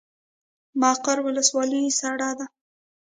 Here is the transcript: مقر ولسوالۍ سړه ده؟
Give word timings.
مقر 0.81 1.17
ولسوالۍ 1.25 1.83
سړه 1.99 2.29
ده؟ 2.37 2.45